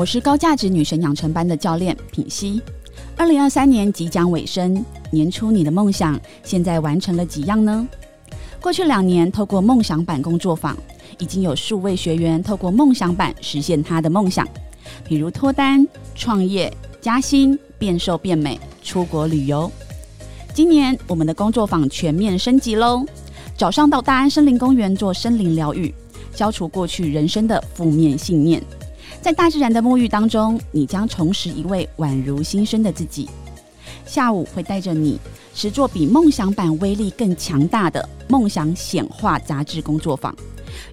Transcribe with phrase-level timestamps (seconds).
[0.00, 2.58] 我是高价值女神养成班的教练品熙。
[3.18, 7.86] 二零二三年即将尾声，年初你的梦想现在完成了几样呢？
[8.62, 10.74] 过去两年，透过梦想版工作坊，
[11.18, 14.48] 已经有数位学员透过梦想版实现他的梦想，
[15.04, 19.70] 比如脱单、创业、加薪、变瘦变美、出国旅游。
[20.54, 23.04] 今年我们的工作坊全面升级喽！
[23.54, 25.94] 早上到大安森林公园做森林疗愈，
[26.34, 28.62] 消除过去人生的负面信念。
[29.22, 33.28] 在大自然的沐浴当中，你将重拾一位宛如新生的自己。
[34.06, 35.20] 下午会带着你
[35.54, 40.34] 实做比梦想版威力更强大的梦想显化杂志工作坊，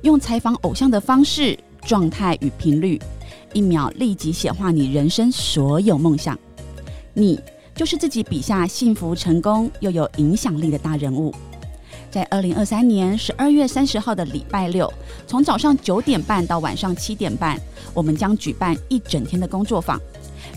[0.02, 3.02] 用采访偶像的方式、状态与频率，
[3.54, 6.38] 一秒立即显化你人生所有梦想。
[7.14, 7.40] 你
[7.73, 11.34] 就是自己笔下幸福、成功又有影响力的大人物。
[12.10, 14.92] 在二零二三年十二月三十号的礼拜六，
[15.28, 17.60] 从早上九点半到晚上七点半，
[17.94, 20.00] 我们将举办一整天的工作坊，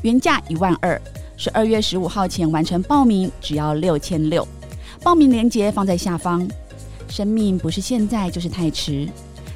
[0.03, 1.01] 原价一万二，
[1.37, 4.47] 十二月十五号前完成报名只要六千六，
[5.03, 6.49] 报名链接放在下方。
[7.09, 9.09] 生命不是现在就是太迟，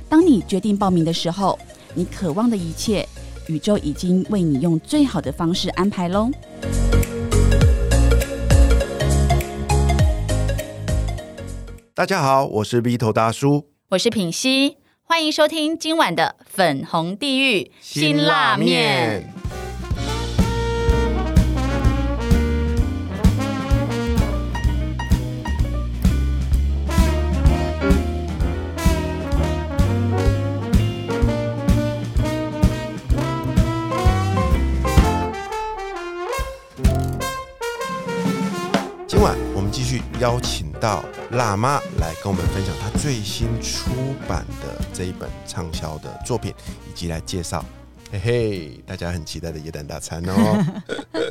[0.08, 1.56] 当你决定报名的时候，
[1.94, 3.08] 你渴望的一切，
[3.46, 6.28] 宇宙已经为你用最好的方式安排喽。
[11.96, 19.32] 大家好，我是 V 头大叔，我是品熙，欢迎收听今晚的粉红地狱辛辣面。
[39.06, 43.90] 今晚我们继续邀请到辣妈来跟我们分享她最新出
[44.28, 46.52] 版的这一本畅销的作品，
[46.86, 47.64] 以及来介绍，
[48.12, 50.82] 嘿嘿，大家很期待的耶诞大餐哦。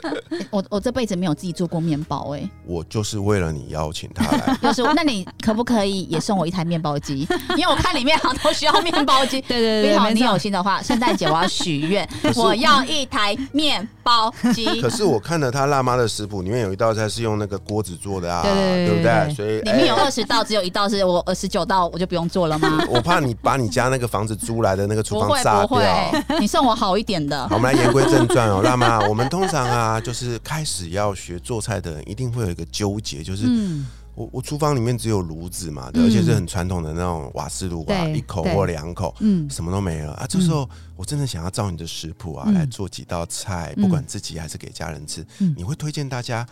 [0.54, 7.28] 我我这辈子没有自己做过面包哎、我就是为了你邀请他来， 就是那你可不可以也送我一台面包机？
[7.58, 9.42] 因为我看里面好像都需要面包机。
[9.42, 14.90] 对对对，幸好你有心的话，圣诞节我要许愿，我要一台面包机可。
[14.90, 19.34] 是我看了他辣妈的食谱，里面有一道菜是用那个锅子做的啊，对对对不对对对？
[19.34, 22.80] 所以里面有哎二十道，只有一道是我二十九道，我就不用做了吗？
[22.90, 27.56] 我怕你把你家那个房子租来的那个厨房炸掉。，你送我好一点的好，。
[27.56, 39.50] 我们来言归正传哦，辣妈，我们通常啊，就是开始要学做菜的人，一定会有一个纠结，就是嗯，我我厨房里面只有炉子嘛，而且是很传统的那种瓦斯炉啊，一口或两口，嗯。
[39.50, 40.14] 什么都没了。
[40.14, 40.28] 啊。
[40.28, 42.54] 这时候我真的想要照你的食谱啊，嗯。
[42.54, 45.54] 来做几道菜，嗯不管自己还是给家人吃，嗯。
[45.58, 46.46] 你会推荐大家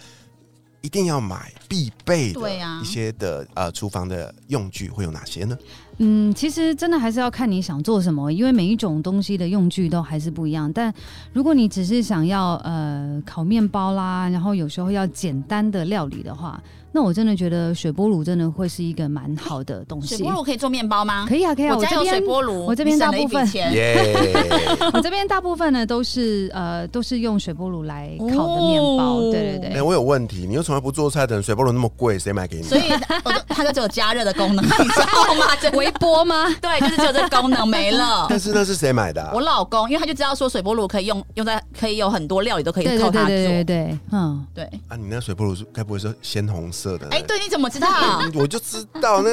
[0.82, 5.58] 一定要买必备的对啊一些的呃厨房的用具会有哪些呢？
[5.98, 10.72] 嗯，其实真的还是要看你想做什么，因为每一种东西的用具都还是不一样。
[10.74, 10.92] 但
[11.32, 16.60] 如果你只是想要呃烤面包啦，然后有时候要简单的料理的话，
[16.92, 20.16] 那我真的觉得水波炉真的会是一个蛮好的东西。
[20.16, 21.26] 水波炉可以做面包吗？
[21.28, 23.74] 可以啊，可以啊，我家有这边水波炉，我这边你省了一大部分笔钱。
[23.74, 24.16] 耶！
[24.94, 29.82] 我这边大部分呢都是呃都是用水波炉来烤的面包，对对对哎、对。
[29.82, 32.64] 我有问题，你又从来不做菜等，水波炉那么贵，谁买给你？
[32.64, 32.82] 所以
[33.48, 35.46] 它就只有加热的功能，你知道吗？
[35.74, 36.48] 微波吗？
[36.62, 38.26] 对，就是只有这个功能没了。
[38.30, 39.42] 但是那是谁买的、啊我？
[39.42, 43.28] 老公，因为他就知道说水波炉可以用用在可以有很多料理都可以靠它做。
[43.28, 47.08] 对对对对，嗯，对啊，你那水波炉是该不会是鲜红色的？
[47.12, 47.88] 哎、对，你怎么知道？
[48.22, 49.30] 嗯 我就知道那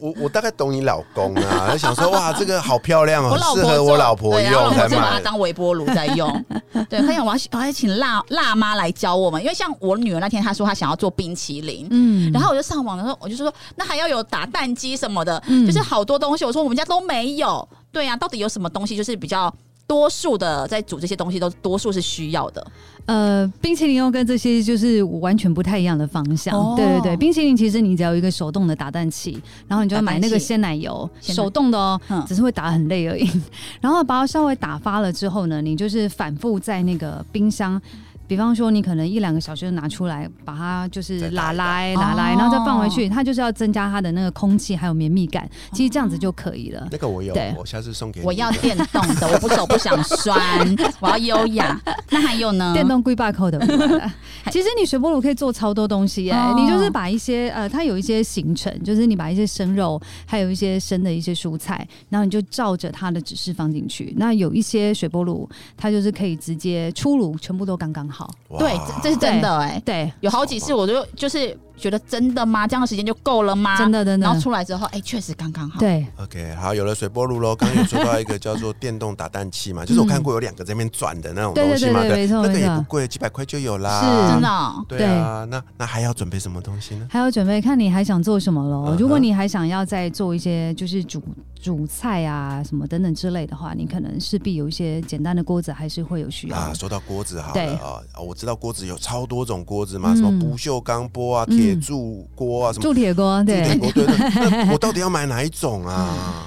[0.00, 5.20] 我我大概懂你老公啊， 想说哇，这个好漂亮哦，我老婆适合我老婆用就把它买。
[5.20, 6.44] 当微波炉在用。
[6.88, 16.44] 对，他想我要我要请辣辣妈来教我们，因为像我女儿那天她说她想要做冰淇淋，嗯然后我就上网的时候，我就说那还要有打蛋机什么的，嗯就是好多东西。
[16.44, 17.68] 我说我们家都没有。
[17.90, 19.52] 对啊，到底有什么东西就是比较
[19.88, 22.64] 多数的在煮这些东西都多数是需要的？
[23.06, 26.54] 呃，冰淇淋又跟这些就是完全不太一样的方向。
[26.54, 33.26] 哦对对对，冰淇淋其实你只要有一个手动的打蛋器，然后你就要买那个鲜奶油，手动的哦，嗯只是会打很累而已。
[33.80, 37.80] 然后把它稍微打发了之后呢，你就是反复在那个冰箱。
[38.28, 45.48] 比方说，你可能一两个小时就拿出来，把它就是拉来拉来，哦然后再放回去，它就是要增加它的那个空气还有绵密感。
[45.72, 46.86] 其实这样子就可以了。
[46.92, 48.26] 那个我有对，我下次送给你。
[48.26, 50.38] 我要电动的，我不手不想酸，
[51.00, 51.80] 我要优雅。
[52.10, 52.74] 那还有呢？
[52.74, 53.58] 电动龟把扣的。
[54.52, 64.12] 其实你水波炉可以做超多东西耶、哦你就是把一些呃，它有一些行程，就是你把一些生肉，还有一些生的一些蔬菜，然后你就照着它的指示放进去。
[64.16, 68.17] 那有一些水波炉，它就是可以直接出炉，全部都刚刚好。
[68.18, 68.28] 好。
[68.48, 72.66] 哇对，这这是真的哎、对，有好几次我就就是觉得真的吗？
[72.66, 73.76] 这样的时间就够了吗？
[73.76, 75.78] 真的真的然后出来之后，哎、确实刚刚好。
[75.78, 77.54] 对 OK，好，有了水波炉喽。
[77.54, 84.00] 刚刚有说到一个叫做电动打蛋器嘛，就是我看过有两个在那边转的那种东西嘛，对那个也不贵，几百块就有啦。
[84.00, 84.84] 是真的、哦。
[84.88, 87.06] 对啊，那那还要准备什么东西呢？
[87.10, 88.86] 还要准备看你还想做什么喽。
[88.88, 91.22] 嗯如果你还想要再做一些就是煮
[91.60, 96.74] 煮菜啊什么等等之类的话，你可能势必有一些简单的锅子还是会有需要啊，的。
[96.74, 104.50] 说到锅子好了啊、啊我知道锅子有超多种锅子嘛，嗯什么不锈钢锅啊、嗯铁铸锅啊，什么铸铁锅，对，铸铁锅，对对。
[104.66, 106.46] 那我到底要买哪一种啊？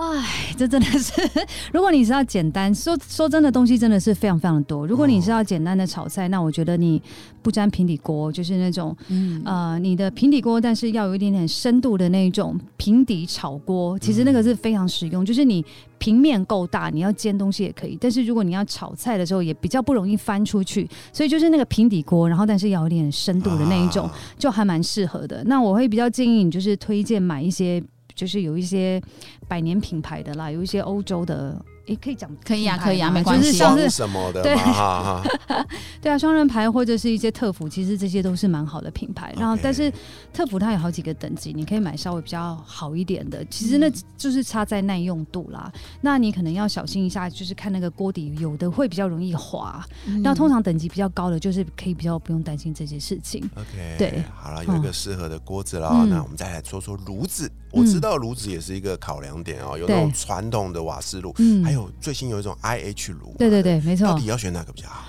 [0.00, 1.12] 哎，这真的是，
[1.74, 4.86] 如果你是要简单说说真的，东西真的是非常非常多。
[4.86, 7.00] 如果你是要简单的炒菜，那我觉得你
[7.42, 15.22] 不沾平底锅，就是那种嗯，呃，你的平底锅，但是要有一点点深度的那种平底炒锅，其实那个是非常实用。
[15.22, 15.62] 就是你
[15.98, 20.88] 平面够大，你要煎东西也可以，但是如果你要炒菜的时候，也比较不容易翻出去。
[21.12, 25.44] 所以就是那个平底锅，然后但是要有点深度的那一种，啊就还蛮适合的。
[25.44, 27.82] 那我会比较建议你，就是推荐买一些，
[28.20, 29.02] 就是有一些
[29.48, 35.66] 百年品牌的啦，有一些欧洲的，也，可以讲可以啊可以啊没关系就是像是什么的对嘛，哈哈。
[36.02, 39.34] 对啊，双人牌或者是一些特服，其实这些都是蛮好的品牌。
[39.38, 39.90] 然后但是
[40.34, 43.42] 特服它有好几个等级，你可以买稍微比较好一点的。
[43.46, 45.72] 其实那就是差在耐用度啦。
[46.02, 49.82] 那你可能要小心一下，就是看那个锅底，有的会比较容易滑。
[50.06, 53.48] 嗯那通常等级比较高的，就是可以比较不用担心这些事情。
[53.54, 57.50] OK，对好了，有一个适合的锅子了，嗯那我们再来说说炉子。
[57.72, 63.34] 我知道炉子也是一个考量点哦，有那种传统的瓦斯炉，嗯还有最新有一种 IH 炉。
[63.38, 64.18] 对对对，没错到。
[64.18, 65.04] 底要选哪个比较好？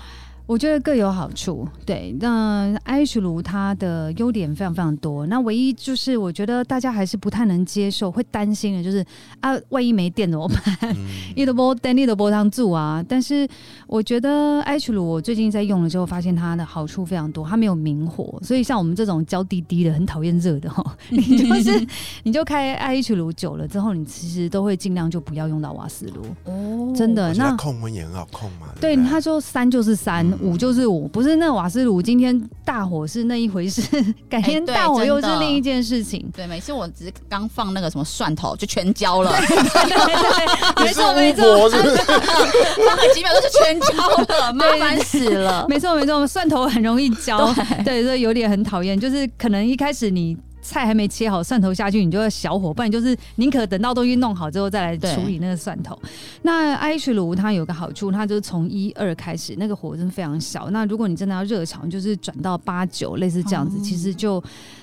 [0.46, 1.66] 我觉得各有好处。
[1.86, 5.26] 对，那 IH 炉它的优点非常非常多。
[5.26, 9.04] 那唯一就是我觉得大家还是不太能接受，会担心的就是
[9.40, 10.60] 啊，万一没电怎么办？
[10.96, 13.04] 嗯，一的波电你的波汤住啊。
[13.08, 13.48] 但是
[13.86, 21.86] 我觉得 IH 炉我最近在用了之后，发现它的好处非常多，它没有明火，所以像我们这种娇滴滴的、很讨厌热的 哈，你就是
[22.24, 26.22] 你就开 IH 炉久了之后，你其实都会尽量就不要用到瓦斯炉。
[26.44, 28.66] 哦真的那控温也很好控嘛。
[28.80, 33.82] 对，不他说三就是三，嗯五就是五，不是那瓦斯炉今天大火是那一回事，
[34.28, 36.24] 改天大火又是另一件事情。
[36.34, 39.32] 对，每次我只是刚放那个什么蒜头就全焦了，
[40.82, 41.68] 没错没错，
[43.14, 45.66] 几秒钟就全焦了，麻烦死了。
[45.68, 47.52] 没错没错，蒜头很容易焦，
[47.84, 50.36] 对对，所以有点很讨厌，就是可能一开始你。
[50.62, 55.98] 菜还没切好，蒜头下去，你就要小火，不然就是宁可等到东西弄好之后再来处理那个蒜头。
[56.42, 60.70] 那 IH 炉它有个好处，它就是从一二开始，那个火真的非常小。
[60.70, 64.42] 那如果你真的要热炒，就是转到八九，类似这样子，哦其实就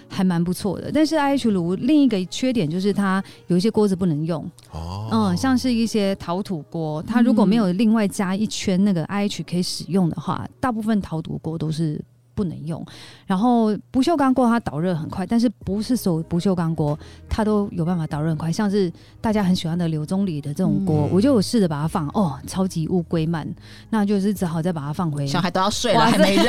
[0.10, 0.92] 还蛮不错的。
[0.94, 12.00] 但是 IH 炉另一个缺点就是它有一些锅子不能用，哦嗯，像是一些陶土锅，它如果没有另外加一圈那个 IH 可以使用的话，大部分陶土锅都是
[12.40, 12.82] 不能用。
[13.28, 16.98] 然后不锈钢锅它导热很快，但是不是所有不锈钢锅
[17.28, 18.90] 它都有办法导热很快，像是
[19.20, 23.46] 大家很喜欢的柳宗理的这种锅，嗯我就有试着把它放，哦，超级乌龟慢，
[23.90, 25.28] 那就是只好再把它放回。
[25.28, 26.46] 小孩都要睡了， 还没热。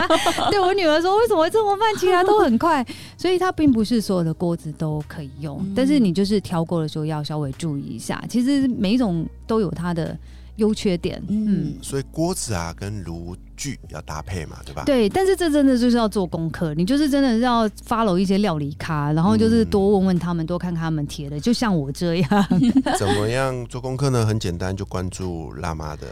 [0.50, 1.94] 对我女儿说，为什么会这么慢？
[1.98, 2.82] 其他都很快，
[3.18, 8.24] 所以它并不是所有的锅子都可以用，嗯但是你就是挑锅的时候要稍微注意一下。
[8.28, 10.16] 其实每一种都有它的
[10.56, 11.46] 优缺点，嗯。
[11.48, 14.84] 嗯，所以锅子啊跟炉具要搭配嘛，对吧？
[14.84, 22.48] 对，但是这真的就是要做功课，你就是真的是要 follow 一些料理咖，然后就是多问问他们，多看看他们贴的，就像我这样。
[22.98, 24.26] 怎么样做功课呢？
[24.26, 26.06] 很简单，就关注辣妈的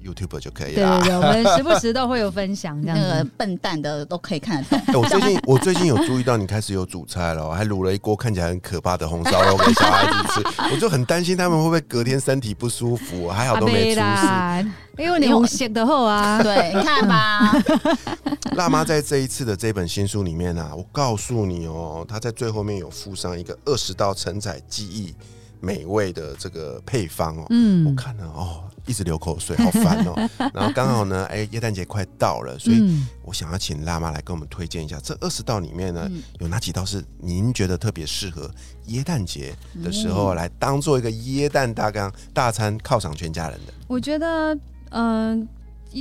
[0.00, 1.08] YouTube 就可以对啦对。
[1.08, 3.30] 对，我们时不时都会有分享这样那个子。
[3.36, 4.80] 笨蛋的都可以看得懂。
[4.86, 14.00] 哎、我最近 我最近有注意到你开始有煮菜了哦，还卤了一锅看起来很可怕的红烧肉给小孩子吃， 我就很担心他们会不会隔天身体不舒服，还好都没出事。
[14.00, 14.64] 啦，
[14.98, 16.42] 因为你红写的后啊。
[16.42, 17.52] 对，你看吧，
[18.56, 25.14] 辣妈在这一次的这本新书里面啊，我告诉你哦，她在最后面有附上一个二十道承载记忆
[25.60, 27.40] 美味的这个配方哦。
[27.42, 30.14] 我嗯，看了哦，一直流口水，好烦哦。
[30.54, 38.50] 然后刚好呢，哎，耶诞节快到了，所以嗯我想要请辣妈来跟我们推荐一下，这二十道里面呢，嗯有哪几道是您觉得特别适合
[38.86, 43.72] 耶诞节的时嗯候来当做一个耶诞大纲大餐犒赏全家人的？
[43.86, 44.58] 我觉得，
[44.90, 45.46] 嗯、一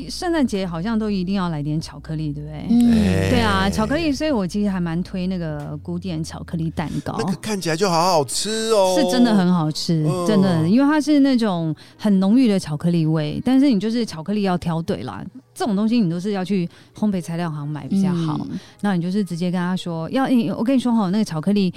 [0.10, 2.66] 圣诞节好像都一定要来点巧克力，对不对？
[2.70, 7.16] 嗯，哎对啊，巧克力，所以我其实还蛮推那个古典巧克力蛋糕。
[7.18, 18.40] 那个看起来就好好吃哦，是真的很好吃，嗯真的，因为它是那种很浓郁的巧克力味，但是你就是巧克力要挑对啦，这种东西你都是要去烘焙材料行买比较好。
[18.50, 21.74] 嗯那你就是直接跟他说要，诶我跟你说哈，那个巧克力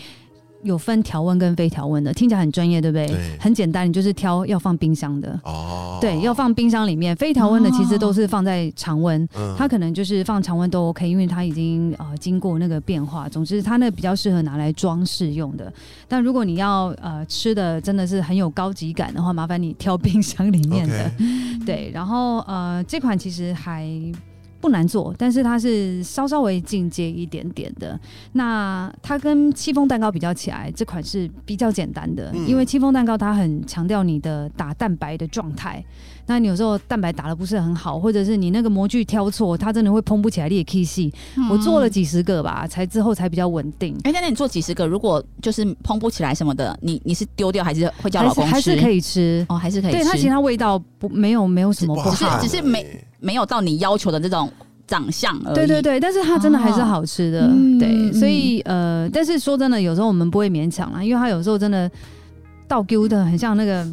[0.62, 3.06] 有分调温跟非调温的，听起来很专业，对不对？
[3.08, 5.38] 对很简单，你就是挑要放冰箱的。
[5.44, 7.14] 哦，对，要放冰箱里面。
[7.16, 13.28] 非调温的其实都是放在常温，嗯它可能就是放常温都 OK，因为它已经呃经过那个变化。
[13.28, 15.72] 总之，它那比较适合拿来装饰用的。
[16.08, 21.10] 但如果你要呃吃的真的是很有高级感的话，麻烦你挑冰箱里面的。
[21.66, 23.88] 对，然后呃这款其实还。
[24.62, 27.98] 不难做，但是它是稍稍微进阶一点点的。
[28.34, 35.84] 那它跟戚风蛋糕比较起来，这款是比较简单的，嗯因为戚风蛋糕它很强调你的打蛋白的状态。
[36.26, 41.12] 那你有时候蛋白打的不是很好，或者是你那个模具挑错，它真的会蓬不起来，裂 K 细。
[41.50, 43.94] 我做了几十个吧，才之后才比较稳定。
[44.04, 48.50] 哎、那那你做几十个，如果就是烹不起来什么的，你你是丢掉还是会叫还是老公吃？
[48.50, 49.98] 还是可以吃，哦，还是可以吃。
[49.98, 52.86] 对它其他味道不没有没有什么不好不好看，只是没
[53.18, 54.50] 没有到你要求的这种
[54.86, 55.54] 长相而已。
[55.54, 61.90] 对对对，但是它真的还是好吃的，嗯对，嗯所以呃，但是说真的，有时候我们不会勉强啦，因为它有时候真的
[62.68, 63.86] 倒丢的很像那个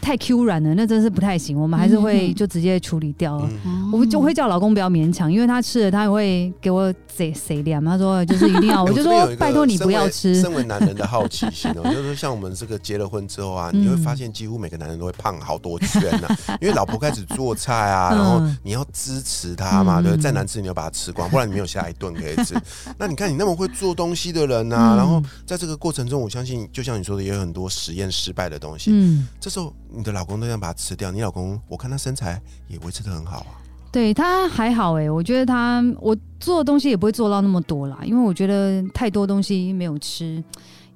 [0.00, 3.36] 太 Q 软了，那真是不太行，我们还是会嗯就直接处理掉。
[3.64, 10.34] 嗯哦我就会叫老公不要勉强，因为他吃了他也会给我谁谁脸，他说就是一定要， 我就说拜托你不要吃。
[10.34, 16.28] 身为身为男人的好奇心哦， 就是像我们这个结了婚之后啊，嗯你会发现几乎每个男人都会胖好多圈呢、
[16.60, 22.54] 因为老婆开始做菜啊，嗯 然后你要支持她嘛，嗯对不对，再难吃你要把它吃光，不然你没有下一顿可以吃。
[22.98, 28.90] 那你看你那么会做东西的人啊，嗯然后在这个过程中，我相信就像你说的，也有很多实验失败的东西。
[28.92, 33.60] 嗯，这时候你的老公都想把它吃掉，你老公我看他身材也维持的很好啊。
[33.92, 40.42] 对他还好哎、我觉得他我做的东西也不会做到那么多啦，因为我觉得太多东西没有吃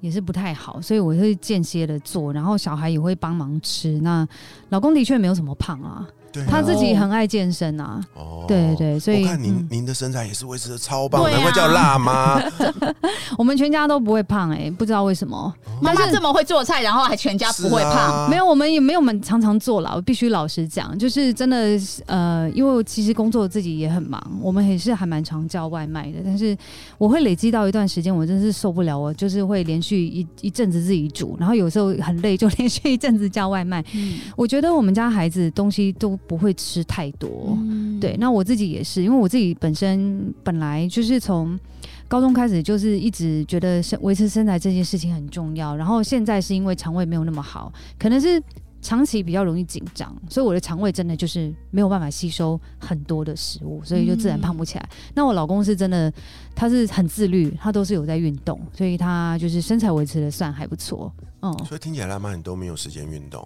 [0.01, 3.99] 也是不太好，所以我会间歇的做，然后小孩也会帮忙吃。
[4.01, 4.27] 那
[4.67, 12.41] 老公的确没有什么胖啊，对啊，他自己很爱健身啊，哦对对，所以我看您、嗯您的身材也是维持的超棒，难怪叫辣妈。
[13.37, 15.53] 我们全家都不会胖哎、不知道为什么。
[15.81, 19.93] 妈妈这么会做菜，然后还全家不会胖，啊没有，我们也没有我们常常做啦。
[19.95, 26.19] 我必须老实讲，就是真的，呃，因为我其实工作自己也很忙，我们也是还蛮常叫外卖的。
[26.25, 26.57] 但是
[26.97, 33.83] 我会累积到一段时间，我真是受不了，我就是会连续一一阵子自己煮，然后有时候很累，就连续一阵子叫外卖。
[33.93, 41.59] 嗯我觉得我们家孩子东西都不会吃太多，嗯对，那我自己也是，因为我自己本身本来就是从
[42.07, 48.41] 高中开始就是一直觉得身维持身材这件事情很重要，然后现在是因为肠胃没有那么好，可能是
[48.81, 54.89] 长期比较容易紧张，所以我的肠胃真的就是没有办法吸收很多的食物，所以就自然胖不起来。
[55.13, 56.11] 那我老公是真的，
[56.55, 61.11] 他是很自律，他都是有在运动，所以他就是身材维持的算还不错。
[61.41, 63.45] 嗯，所以听起来辣妈你都没有时间运动。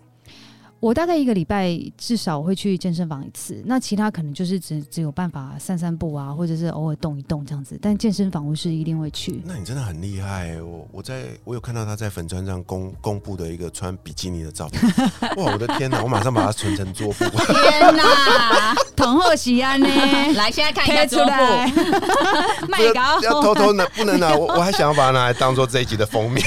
[0.83, 7.79] 我大概一个礼拜至少会去健身房一次，那其他可能就是只只有办法散散步啊，或者是偶尔动一动这样子。
[7.81, 9.41] 但健身房我是一定会去。
[9.45, 14.81] 那你真的很厉害欸、我我在我有看到他在粉砖上公公布的一个穿比基尼的照片，
[15.41, 16.03] 哇，我的天哪！
[16.03, 17.23] 我马上把它存成桌布。
[17.29, 18.75] 天哪！
[18.93, 19.87] 同贺喜安呢？
[20.35, 21.71] 来，现在看一下桌布，来，
[22.67, 24.35] 卖要高要偷偷拿，不能拿。
[24.35, 26.45] 我我还想要把它拿来当做这一集的封面。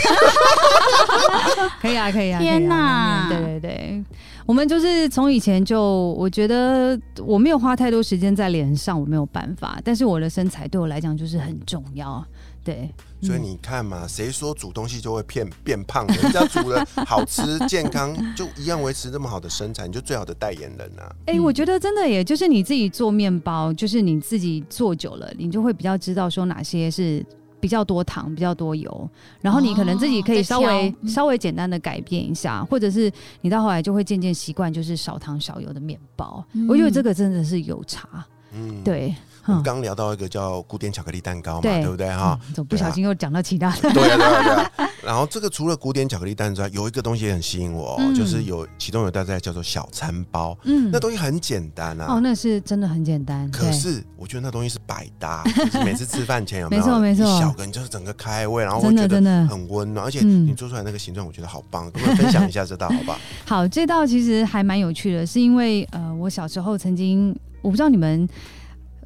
[1.81, 2.39] 可以啊，可以啊！
[2.39, 3.29] 天哪哪！
[3.31, 4.05] 对对对，
[4.45, 12.25] 我们就是从以前就，我觉得我没有花太多时间在脸上，我没有办法，但是我的身材对我来讲就是很重要。
[12.65, 12.93] 对，
[13.23, 16.05] 所以你看嘛，谁说煮东西就会变变胖？
[16.09, 21.07] 人家煮了好吃健康，就一样维持这么好的身材，你就最好的代言人啊！
[21.27, 27.25] 哎、嗯我觉得真的也，就是你自己做面包，就是你自己做久了，你就会比较知道说哪些是
[27.61, 29.11] 比较多糖、比较多油，
[29.41, 33.11] 然后你可能自己可以哦稍微、稍微简单的改变一下，或者是
[33.41, 36.45] 你到后来就会渐渐习惯就是少糖少油的面包。
[36.53, 38.83] 嗯我觉得这个真的是有差，嗯，。
[38.85, 39.15] 对，
[39.47, 42.39] 我们嗯，刚聊到一个叫古典巧克力蛋糕嘛，对对不对哈？
[42.55, 43.93] 总不小心又讲到其他的？
[43.93, 44.53] 对啊，对啊，对
[44.85, 44.91] 啊。
[45.07, 52.07] 然后这个除了古典巧克力蛋之外，有一个东西也很吸引我、就是有其中有大家叫做小餐包，嗯那东西很简单啊。
[52.09, 56.83] 哦，那是真的很简单，可是我觉得那东西是百搭，就是每次吃饭前有没有？
[56.85, 61.89] 没错没错一小个你就是整个开胃，然后会真觉得的真的很温暖，而且嗯你做出来那个形状，我觉得好棒。
[61.93, 63.19] 跟我们分享一下这道好不好？
[63.47, 68.29] 好，这道其实还蛮有趣的，是因为呃，我小时候曾经，我不知道你们。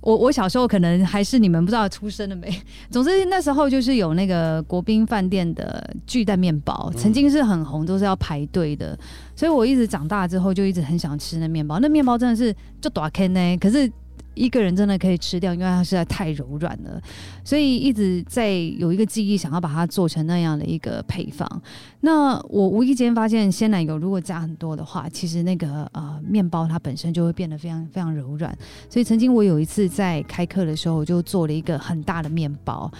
[0.00, 2.50] 我我小时候可能还是你们不知道出生了没。
[2.90, 8.98] 总之那时候就是有那个国宾饭店的巨蛋面包，嗯曾经是很红，都是要排队的。
[9.36, 11.78] 所以我一直长大之后就一直很想吃那面包。
[11.80, 13.90] 那面包真的是就短 K 呢，可是
[14.34, 17.00] 一个人真的可以吃掉，因为它实在太柔软了。
[17.44, 21.62] 所以一直在有一个记忆，想要把它做成那样的一个配方。
[22.00, 28.56] 那我无意间发现，鲜奶油如果加很多的话，其实那个呃面包它本身就会变得非常非常柔软。
[28.88, 32.90] 所以曾经我有一次在开课的时候，我就做了一个很大的面包。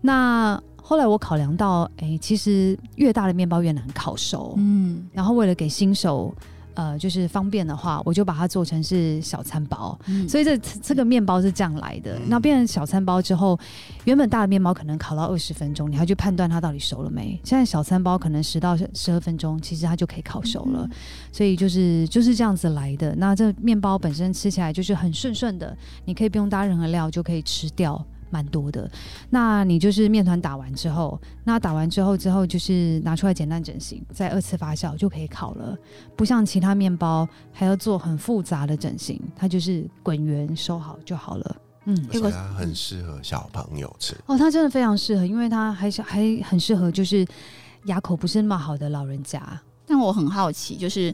[0.00, 6.34] 那后来我考量到，哎、其实越大的面包越难烤熟，嗯，然后为了给新手。
[6.74, 12.14] 呃，就是方便的话，我就把它做成是小餐包，嗯所以这这个面包是这样来的。
[12.18, 13.58] 嗯那变成小餐包之后，
[14.04, 17.38] 原本大的面包可能烤到二十分钟，你还去判断它到底熟了没。
[17.44, 20.86] 现在小餐包可能十到十二分钟，其实它就可以烤熟了。
[20.86, 20.90] 嗯
[21.32, 23.14] 所以就是就是这样子来的。
[23.16, 28.04] 那这面包本身吃起来就是很顺顺的，你可以不用搭任何料就可以吃掉。
[28.30, 28.90] 蛮多的，
[29.28, 35.76] 那你就是面团打完之后，那打完之后之后就是拿出来简单整形，再二次发酵就可以烤了。
[36.16, 41.56] 不像其他面包还要做很复杂的整形，它就是滚圆收好就好了。
[41.86, 44.14] 嗯，而且它很适合小朋友吃。
[44.26, 47.26] 哦，它真的非常适合，因为它还是还很适合就是
[47.86, 49.42] 牙口不是那么好的老人家。
[49.86, 51.12] 但我很好奇，就是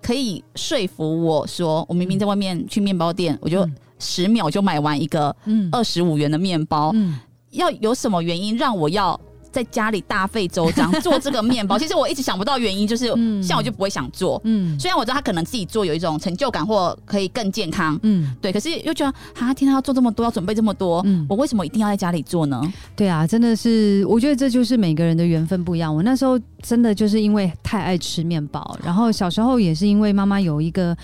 [0.00, 7.18] 可以说服我说，我明明在外面去面包店，我就嗯十秒就买完一个嗯二十五元的面包，嗯
[7.52, 9.18] 要有什么原因让我要
[9.50, 11.76] 在家里大费周章做这个面包？
[11.78, 14.40] 其实我一直想不到原因，就是嗯像我就不会想做。
[14.44, 22.60] 嗯虽然我知道他可能自己做有一种成就感，或可以更健康，嗯，对，可是又觉得啊，天啊，要做这么多，要准备这么多，嗯我为什么一定要在家里做呢？
[22.96, 25.94] 对啊，真的是，我觉得这就是每个人的缘分不一样。
[25.94, 30.96] 我那时候真的就是因为太爱吃面包，然后小时候也是因为妈妈有一个。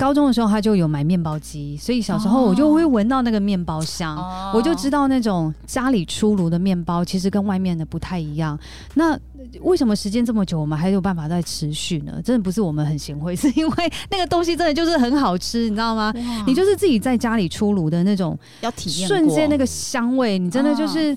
[0.00, 8.58] 高中的时候，他就有买面包机，所以小时候我就会闻到那个面包香，哦我就知道那种家里出炉的面包其实跟外面的不太一样。
[8.94, 9.14] 那
[9.60, 12.18] 为什么时间这么久，我们还有办法再持续呢？
[12.24, 16.10] 真的不是我们很贤惠，是因为那个东西真的就是很好吃，你知道吗？
[16.46, 21.12] 你就是自己在家里出炉的那种要体验瞬间那个个香味，你真的就是。
[21.12, 21.16] 啊，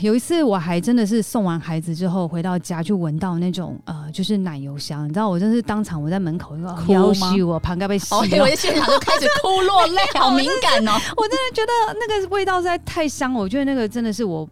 [0.00, 10.92] 有一次我还真的是送完孩子之后回到家，就闻到那种呃，就是奶油香，你知道，我真是当场我在门口就哭要吗死我，旁边被吸我在现场就开始哭落泪， 好敏感哦。
[11.16, 14.48] 我真的觉得那个味道实在太香了，我觉得那个真的是我，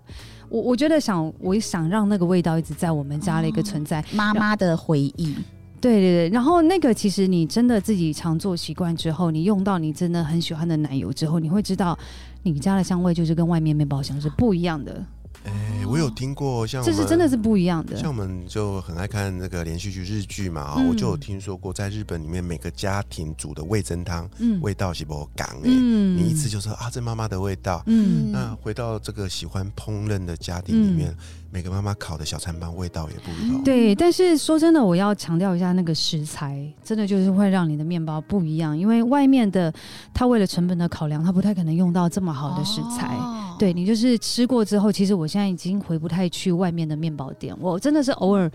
[0.49, 4.05] 我我觉得想，我想让那个味道一直在我们家的一个存在。
[4.13, 5.35] 妈妈的回忆，
[5.81, 11.99] 对对对，然后那个其实你真的自己常做习惯之后，你用到你真的很喜欢的奶油之后，你会知道
[12.43, 15.05] 你家的香味就是跟外面面包香是不一样的，
[15.45, 17.97] 哎、我有听过，像这是真的是不一样的。
[17.97, 24.61] 像我们就很爱看那个连续剧、日剧嘛，我就有听说过，在日本里面每个家庭煮的味噌汤，嗯。
[24.61, 26.17] 味道是不港哎，嗯。
[26.17, 27.83] 你一吃就说啊，这妈妈的味道。
[27.87, 28.31] 嗯。
[28.31, 31.17] 那回到这个喜欢烹饪的家庭里面，
[31.51, 33.65] 每个妈妈烤的小餐包味道也不一样。
[33.65, 39.73] 对，但是说真的，我要强调一下，那个食材真的就是会让你的面包不一样，因为外面的
[40.15, 43.15] 它为了成本的考量，它不太可能用到这么好的食材。
[43.17, 48.51] 哦对你就是吃过之后，其实我现在已经回不太去外面的面包店，我真的是偶尔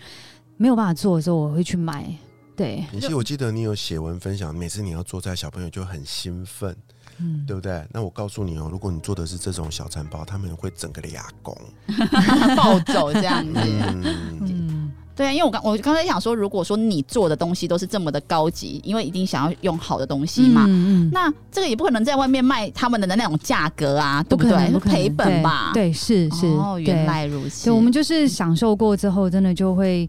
[0.58, 2.12] 没有办法做的时候，我会去买。
[2.56, 6.76] 对，其实，我记得你有写文分享，每次你要做菜，小朋友就很兴奋，
[7.20, 7.84] 嗯，对不对？
[7.92, 11.58] 那我告诉你哦，如果你做的是这种小餐包，他们会整个的牙拱。
[12.56, 13.54] 暴走这样子。
[13.56, 14.04] 嗯，
[14.42, 24.74] 嗯，对啊，因为我刚我刚才想说，如果说你做的东西都是这么的高级，因为一定想要用好的东西嘛，嗯嗯，那这个也不可能在外面卖他们的那种价格啊，对不可能，对？
[24.74, 25.72] 不可能赔本吧？
[25.74, 27.66] 对，对是是，哦，原来如此。
[27.66, 30.08] 对，我们就是享受过之后，真的就会。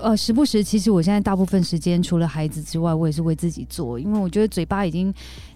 [0.00, 5.12] 呃，时不时，其实我现在大部分时间除了孩子之外，我也是为自己做，因为我觉得嘴巴已经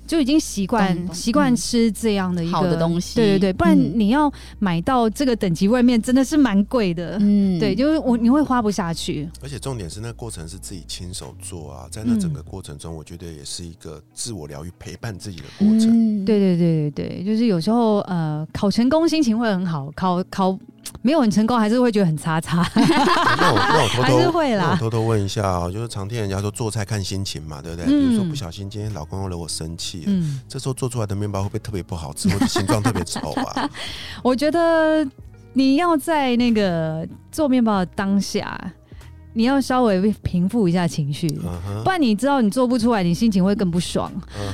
[0.07, 7.17] 就已经习惯习惯吃这样的一个好的东西对对对，不然嗯你要买到这个等级，外面真的是蛮贵的。
[7.21, 9.29] 嗯对，就是我你会花不下去。
[9.43, 15.89] 而且重点是那个过程是自己亲手做啊，在那整嗯个过程中，我觉得也是一个自我疗愈、陪伴自己的过程。
[15.91, 20.59] 嗯对对对对对，就是有时候呃考成功心情会很好，考考
[21.03, 22.67] 没有很成功还是会觉得很差差。
[22.75, 27.87] 那我那我偷 还是偷会啦那我偷偷问一下啊、就是常听人家说做菜看心情嘛，对不对？
[27.87, 33.71] 嗯比如说不小心今天老公又惹我生气了，嗯，这时候做出来的面包会不会特别不好吃，或者形状特别丑啊？
[34.23, 35.07] 我觉得
[35.53, 38.73] 你要在那个做面包的当下，
[39.35, 41.29] 你要稍微平复一下情绪，
[41.83, 44.11] 不然你知道你做不出来，你心情会更不爽。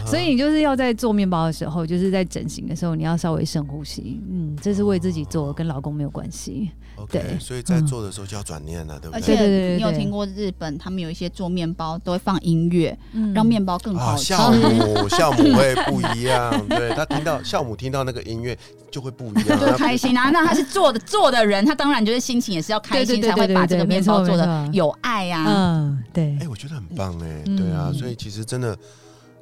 [0.07, 4.21] 所以你就是要在做面包的时候，就是在整形的时候，你要稍微深呼吸。
[4.31, 6.71] 嗯，这是为自己做，跟老公没有关系。
[7.11, 9.35] 对所以在做的时候就要转念了，对不而对？
[9.35, 14.35] 对对对且你有听过日本他们有一些做面包都会放音乐，嗯让面包更啊，好吃。
[14.35, 18.55] 酵母酵母会不一样，对他听到酵母听到那个音乐
[18.91, 20.29] 就会不一样， 就开心啊！
[20.29, 25.45] 那他是做的做的人，他当然就是心情也是要开心，才会把这个面包做的错有爱啊。
[25.47, 28.77] 嗯，对哎、，我觉得很棒哎、嗯对啊，所以其实真的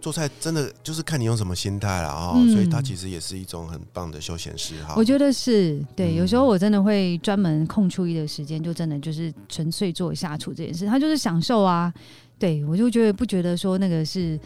[0.00, 4.94] 做菜真的就是看你用什么心态了啊，嗯所以它其实也是一种很棒的休闲嗜好。
[4.96, 6.14] 我觉得是对。
[6.14, 11.92] 嗯有时候我真的会专门空出一的时间，就真的就是纯粹做下厨这件事，他就是享受啊。
[12.38, 14.38] 对我就觉得不觉得说那个是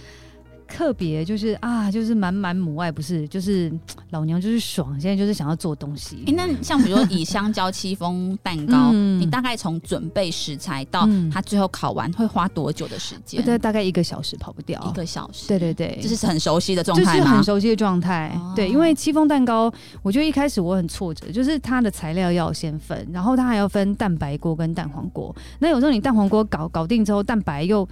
[0.72, 3.70] 特别就是啊，就是满满母爱，不是，就是
[4.10, 6.24] 老娘就是爽，现在就是想要做东西。
[6.26, 13.44] 哎、那像比如说以香蕉戚风蛋糕， 嗯你大概从准备食材到嗯它最后烤完会花多久的时间？
[13.44, 14.82] 对，大概一个小时跑不掉。
[14.90, 15.46] 一个小时。
[15.46, 17.36] 对对对，这是很熟悉的状态就是态？
[17.36, 18.32] 很熟悉的状态。
[18.34, 19.70] 哦对，因为戚风蛋糕，
[20.02, 25.34] 我觉得一开始我很挫折，就是它的材料要先分，然后它还要分蛋白锅跟蛋黄锅。
[25.58, 27.86] 那有时候你蛋黄锅搞搞定之后，蛋白又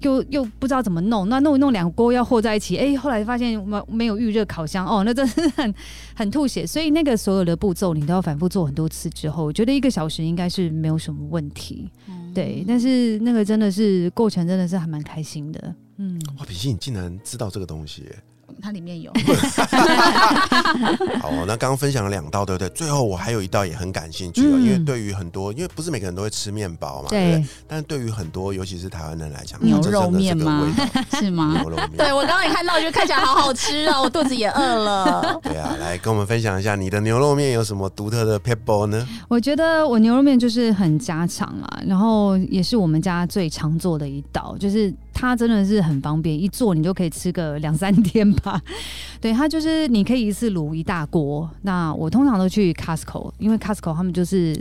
[0.00, 5.74] 又又不知道怎么弄，那弄一弄两锅要和在一起，哎、后来发现没没有预热烤箱，哦，那真是很
[6.14, 6.66] 很吐血。
[6.66, 11.90] 所以那个所有的步骤你都要反复做很多次之后，我觉得一个小时应该是没有什么问题。
[12.08, 15.74] 嗯对，但是那个真的是过程，真的是还蛮开心的。
[15.96, 18.22] 嗯，哇，比心，你竟然知道这个东西耶！
[18.62, 19.12] 它里面有
[21.20, 22.68] 好哦，那刚刚分享了两道，对不对？
[22.70, 30.66] 最后我还有一道也很感兴趣哦，嗯因为对于很多，因为不是每个人都会吃面包嘛，对不对对？，但是对于很多，尤其是台湾人来讲，牛肉面吗
[31.18, 31.58] 是吗？
[31.60, 31.90] 牛肉面。
[31.96, 35.38] 对我刚刚也看到，我觉得看起来好好吃哦，我肚子也饿了。
[35.42, 39.06] 对啊，来跟我们分享一下你的牛肉面有什么独特的 pebble 呢？
[39.28, 48.60] 我觉得我牛肉面就是很家常啊，然后也是我们家最常做的一道，就是它真的是很方便，一做你就可以吃个两三天吧。
[49.18, 51.48] 对，它就是你可以一次卤一大锅。
[51.62, 54.54] 那我通常都去 Costco，因为 Costco 他们就是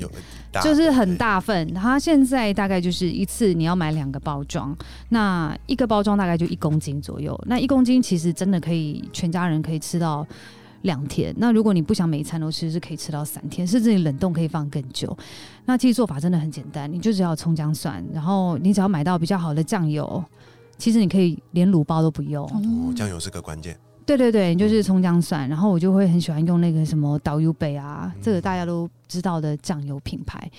[0.63, 4.73] 就是很大份，它现在大概就是一次你要买两个包装，
[5.09, 7.37] 那一个包装大概就一公斤左右。
[7.47, 10.25] 那一公斤其实真的可以全家人可以吃到
[10.85, 11.35] 两天。
[11.37, 15.15] 那如果你不想每一餐都吃，是可以吃到三天，甚至你冷冻可以放更久。
[15.65, 20.23] 那其实做法真的很简单，你就只要葱姜蒜，然后你只要买到比较好的酱油，
[20.77, 22.45] 其实你可以连卤包都不用。
[22.45, 23.77] 哦，酱油是个关键。
[24.05, 30.49] 对对对，就是葱姜蒜，然后我就会很喜欢用那个什么导游北啊，这个大家都知道的酱油品牌。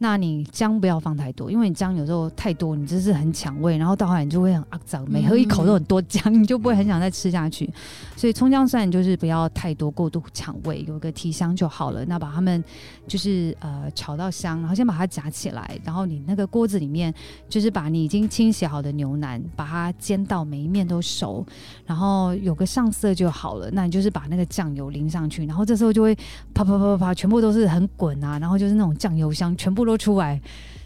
[0.00, 7.68] 那你姜不要放太多，因为你姜有时候太多，你真是很抢味，然后到后来你就会很肮脏，每喝一口都很多姜，你就不会很想再吃下去。
[8.16, 12.04] 所以葱姜蒜就是不要太多，过度抢味，有个提香就好了。
[12.04, 12.62] 那把它们
[13.08, 17.12] 就是呃炒到香，然后先把它夹起来，然后你那个锅子里面
[17.48, 21.44] 就是把你已经清洗好的牛腩，把它煎到每一面都熟，
[21.84, 23.68] 然后有个上色就好了。
[23.72, 26.14] 那你就是把那个酱油淋上去，然后这时候就会
[26.54, 30.38] 啪啪啪啪啪，全部都是很滚啊，然后就是那种酱油香全部说出来，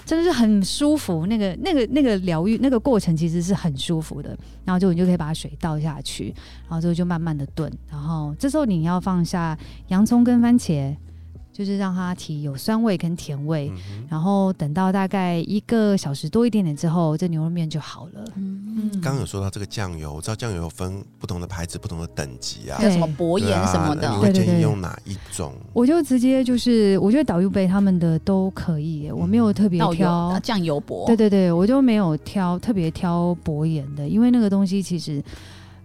[0.04, 1.26] 真的是很舒服。
[1.26, 4.36] 那个那个那个疗愈那个过程其实是很舒服的。
[4.64, 6.32] 然后就你就可以把水倒下去，
[6.68, 10.94] 然后之后就慢慢的炖，然后这时候你要放下洋葱跟番茄。
[11.52, 18.24] 就是让它提有酸味跟甜味，嗯，然后等到大概一个小时多一点点之后，这牛肉面就好了。
[18.36, 22.84] 嗯，刚刚有说到这个酱油，我知道酱油有分不同的牌子、不同的等级啊还。
[22.84, 25.52] 有什么薄盐什么的啊你，会建议用哪一种？
[25.72, 30.38] 我就直接就是，我觉得导游杯他们的都可以，我没有特别挑。
[30.42, 31.04] 酱油薄。
[31.06, 35.22] 对对对，我就没有挑特别挑薄盐的，因为那个东西其实，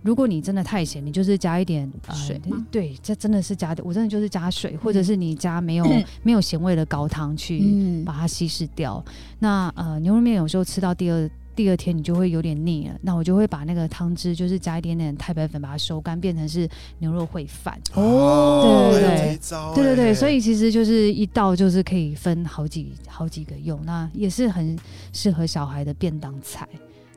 [0.02, 5.86] 如果你真的太咸，你就是加一点、呃水对，这真的是加的，我真的就是加水，或者是你加没有、
[6.24, 9.04] 没有咸味的高汤去嗯把它稀释掉。
[9.40, 11.30] 那呃，牛肉面有时候吃到第二。
[11.58, 17.82] 第二天你就会有点腻了，那我就会把那个汤汁，就是加一点点太白粉，把它收干，变成是牛肉烩饭。
[17.96, 19.40] 哦，对对对
[19.74, 24.78] 对对对，哎所以其实就是一道就是可以分好几好几个用，那也是很
[25.12, 26.70] 适合小孩的便当菜。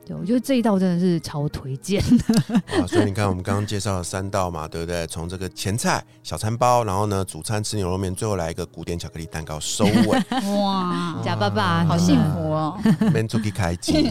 [0.05, 2.55] 对，我觉得这一道真的是超推荐的。
[2.81, 5.05] 啊，所以你看，我们刚刚介绍了三道嘛，对不对？
[5.07, 10.07] 从这个前菜、小餐包，然后呢，主餐吃牛肉面，最后来一个古典巧克力蛋糕收尾，
[10.63, 12.79] 哇，贾爸爸好幸福哦。
[12.99, 14.09] m a n t o k i 开机，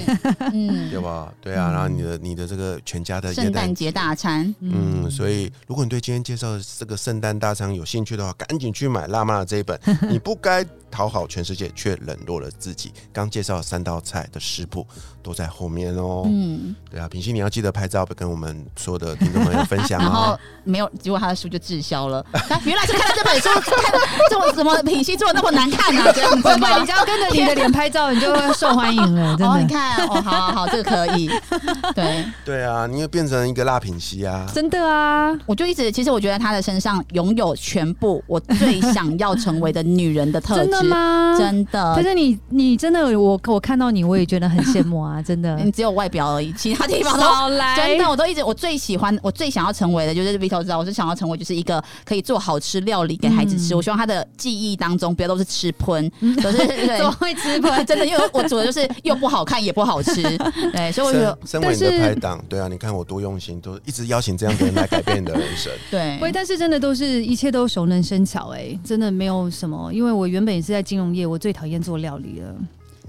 [0.53, 1.33] 嗯对，吧？
[1.41, 9.79] 对啊，然后你的你的这个全家的圣诞节大餐，嗯，所以如果你对今天介绍的这个圣诞大餐有兴趣的话，赶紧去买辣妈的这一本。
[10.09, 12.93] 你不该讨好全世界，却冷落了自己。
[13.13, 14.87] 刚介绍的三道菜的食谱
[15.23, 16.25] 都在后面哦。
[16.27, 20.41] 嗯，对啊，品熙，你要记得拍照跟我们所有的听众朋友分享 然后哦。
[20.65, 22.25] 没有，结果他的书就滞销了。
[22.33, 23.93] 他原来是看到这本书，看
[24.29, 26.11] 这么怎么品析做的那么难看啊？
[26.15, 26.79] 这样子吗？
[26.79, 31.31] 你只要跟着你的脸拍照，你就会受欢迎了， 真哦，你，看，哦，好好好，这个可以。
[31.95, 34.47] 对，对啊，你又变成一个辣品熙啊。
[34.55, 35.37] 真的啊。
[35.47, 40.71] 我就一直，其实我觉得他的身上拥有全部我最想要成为的女人的特质。
[40.71, 40.85] 真的？
[40.85, 41.37] 吗？
[41.39, 42.03] 真的可。
[42.03, 45.57] 是你，你真的，我我看到你，我也觉得很羡慕啊，真的。
[45.71, 53.73] 你只有外表而已，其他地方都少来，真的，我都一直我最喜欢，我最想要成为的就是 Vito 知道，我是想要成为就是一个可以做好吃料理给孩子吃。
[53.75, 56.11] 嗯我希望他的记忆当中不要都是吃喷，
[56.43, 57.71] 都是 对怎么会吃喷？
[57.87, 60.21] 真的，因为我煮的就是又不好看也不好吃，
[60.73, 65.73] 对， 所以我觉得身身为你的拍档，对啊，你看我多用心，都一直邀请这样的人来改变你的人生。
[65.91, 72.55] 对不，但是真的都是一切都熟能生巧哎、真的没有什么，因为我原本也是在金融业，我最讨厌做料理了。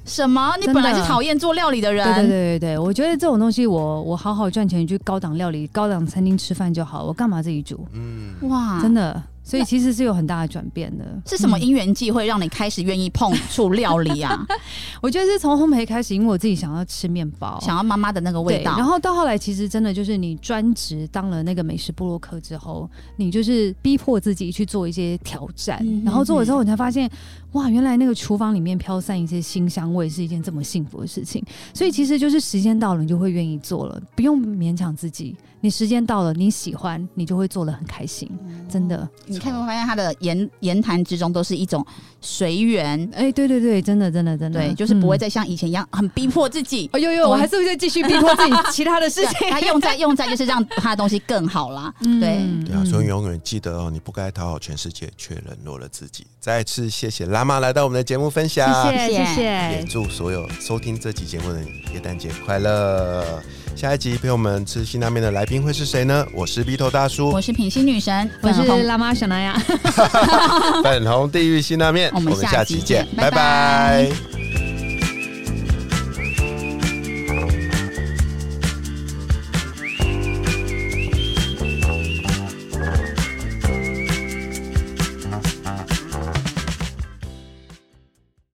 [0.06, 0.54] 什么？
[0.60, 7.86] 你本来是讨厌做料理的人，对对对对对，我觉得这种东西我我好好赚钱去高档料理、高档餐厅吃饭就好，我干嘛自己煮？
[7.94, 11.06] 嗯，哇，真的，所以其实是有很大的转变的。
[11.26, 14.46] 是什么嗯因缘际会让你开始愿意碰触料理啊？
[15.02, 27.10] 我觉得是从烘焙开始，因为我自己想要吃面包，想要妈妈的那个味，道，然后到后来，其实真的就是你专职当了那个美食部落客之后，你就是逼迫自己去做一些挑战，嗯然后做了之后，你才发现，
[27.54, 31.44] 哇，原来那个厨房里面飘散一些新香味是一件这么幸福的事情。
[31.74, 35.36] 所以其实就是时间到了，你就会愿意做了，不用勉强自己。
[35.64, 38.28] 你时间到了，你喜欢，你就会做的很开心，
[38.68, 39.08] 真的。
[39.32, 41.86] 你看没有发现他的言言谈之中都是一种
[42.20, 45.20] 随缘，哎、对对对，真的真的真的，对，就是不会嗯。
[45.20, 46.90] 再像以前一样很逼迫自己。
[46.94, 49.50] 哎呦呦，我还是会再继续逼迫自己其他的事情。
[49.52, 51.94] 他用在用在就是让他的东西更好啦。
[52.02, 56.26] 对嗯对啊，所以永远记得哦，你不该讨好全世界，却冷落了自己。
[56.40, 59.86] 再次谢谢拉妈来到我们的节目分享，谢谢谢谢也。
[59.88, 63.42] 祝所有收听这期节目的你元旦节快乐。
[63.76, 66.26] 下一集陪我们吃辛拉面的来宾会是谁呢？
[66.34, 69.60] 我是 B 头大叔我，是品心女神，我是辣妈小南呀。
[70.84, 74.71] 粉红地狱辛拉面，我们下期见见，拜拜拜拜